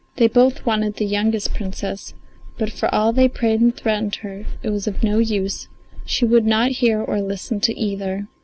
[0.15, 2.15] They both wanted the youngest Princess,
[2.57, 5.67] but for all they prayed and threatened her it was of no use;
[6.07, 8.25] she would not hear or listen to either.